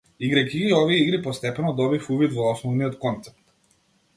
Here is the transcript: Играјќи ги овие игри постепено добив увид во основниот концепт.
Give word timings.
Играјќи 0.27 0.61
ги 0.61 0.71
овие 0.77 0.95
игри 1.03 1.19
постепено 1.27 1.73
добив 1.81 2.07
увид 2.17 2.35
во 2.39 2.49
основниот 2.55 2.99
концепт. 3.05 3.45